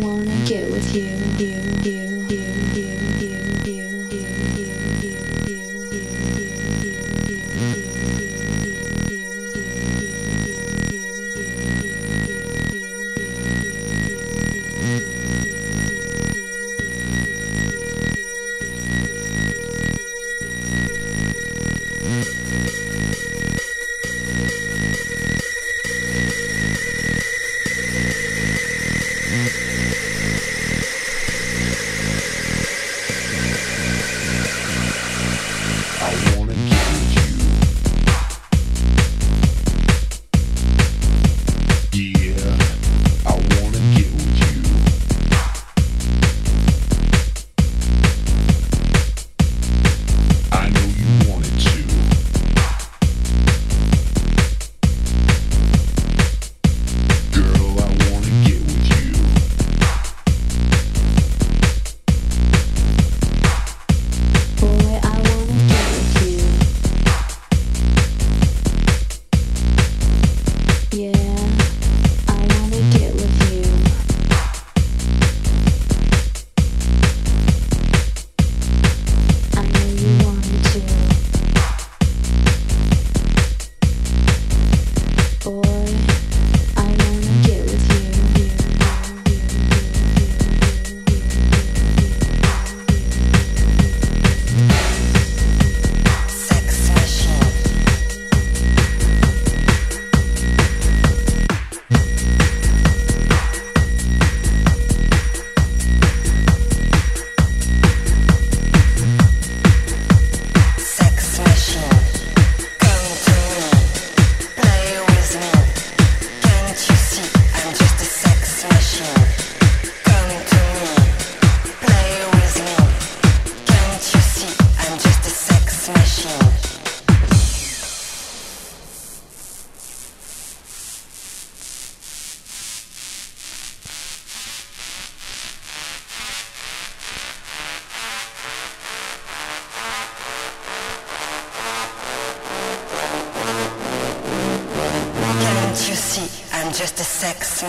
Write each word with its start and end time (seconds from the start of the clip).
wanna 0.00 0.36
get 0.46 0.70
with 0.70 0.94
you. 0.94 1.16
You, 1.38 1.60
you, 1.82 2.07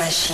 是。 0.09 0.33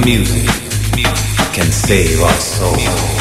The 0.00 0.04
music 0.04 0.46
can 1.54 1.72
save 1.72 2.20
our 2.20 2.40
souls. 2.40 3.15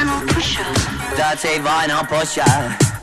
vinyl 0.00 0.26
pusher. 0.28 0.62
That's 1.16 1.44
a 1.44 1.58
vinyl 1.58 2.08
pusher. 2.08 2.99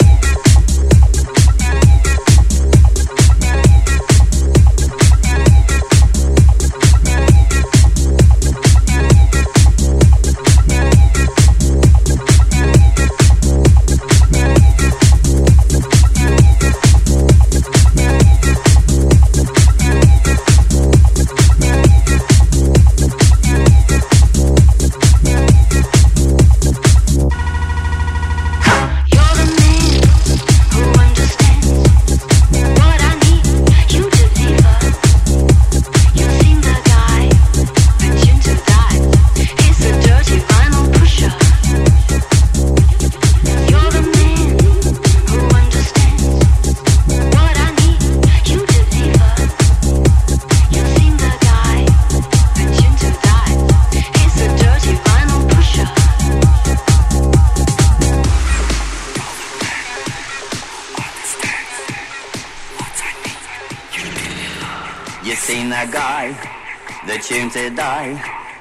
tune 67.28 67.50
to 67.50 67.70
die. 67.70 68.16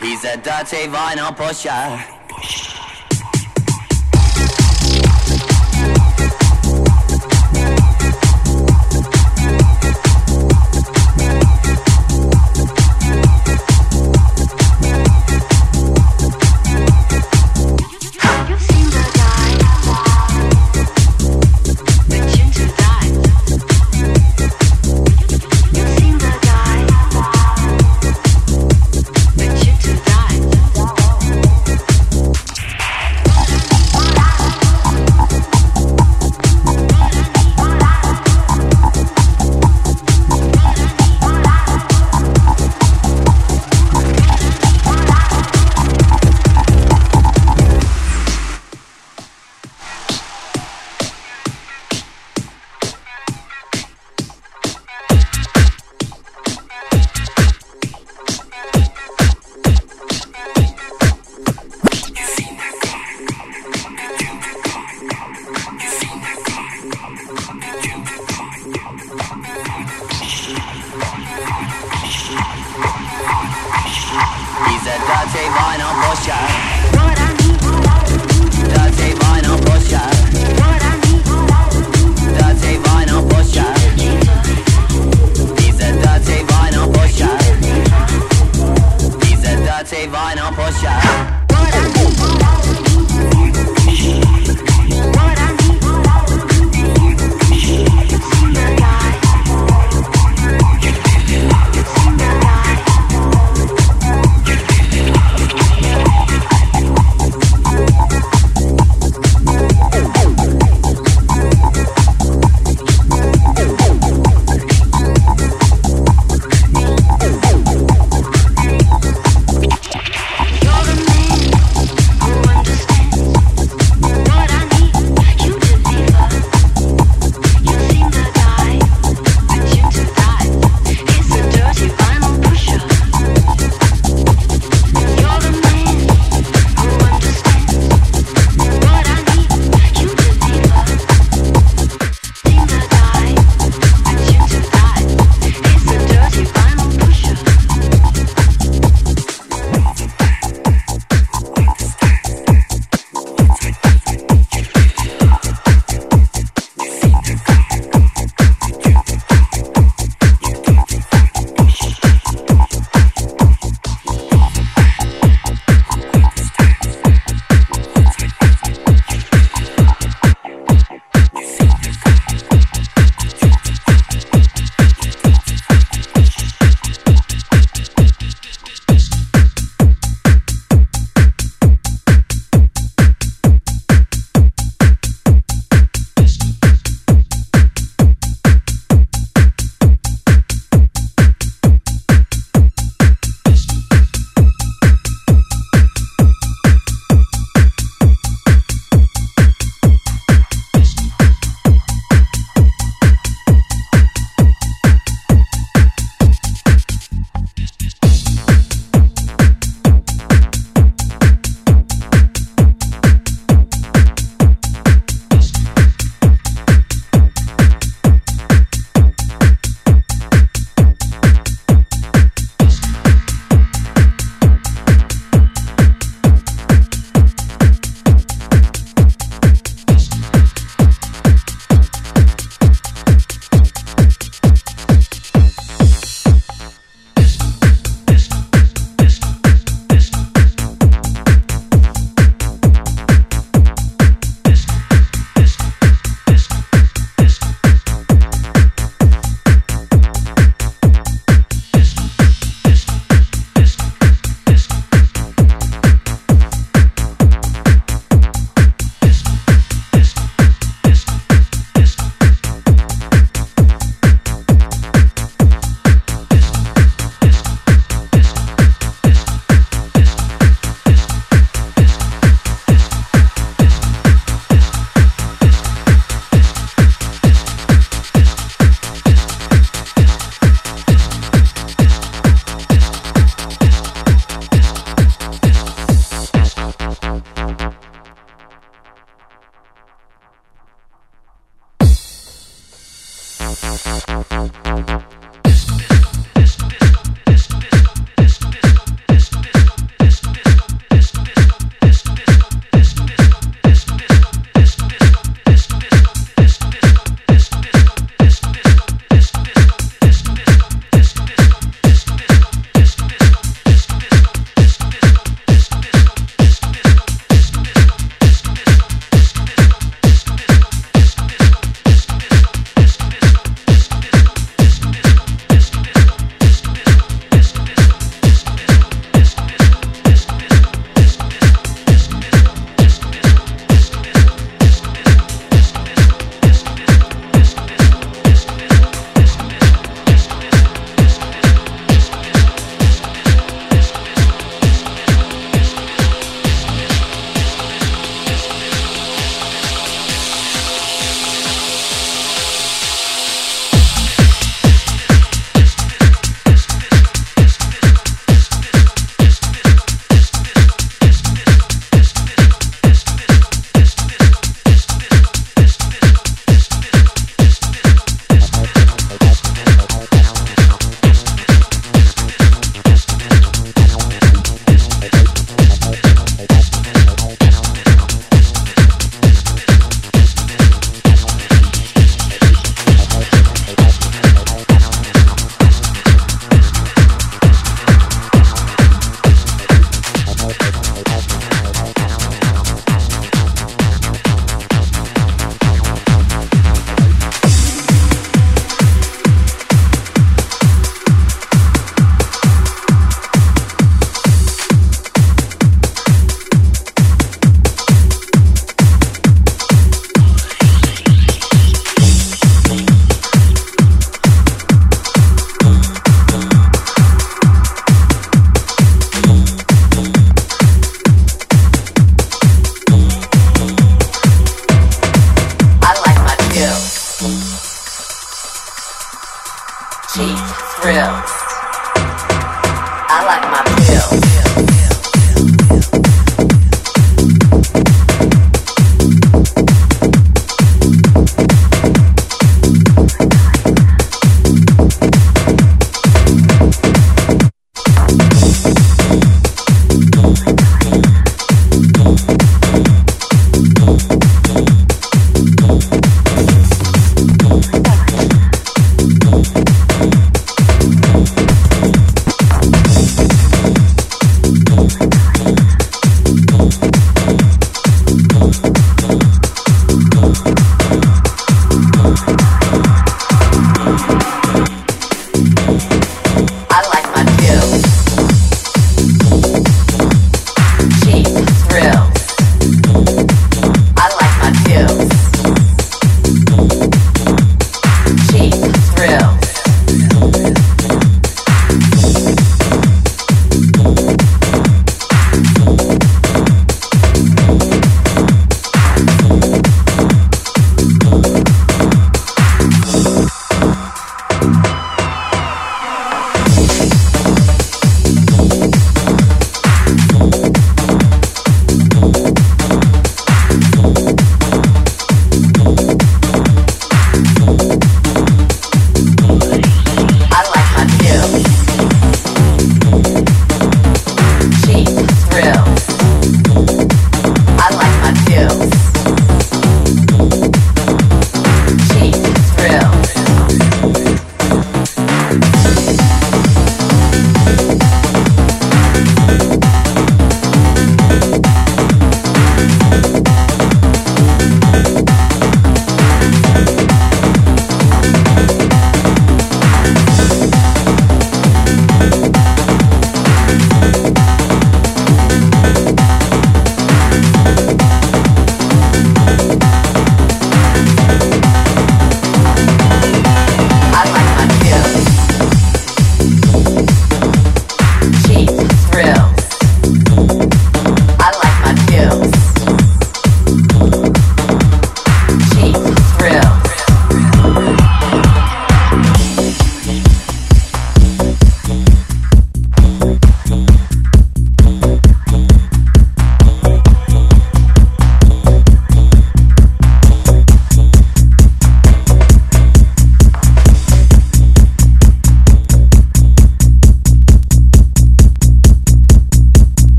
He's 0.00 0.22
a 0.24 0.36
dirty 0.36 0.86
vinyl 0.86 1.34
pusher. 1.34 2.19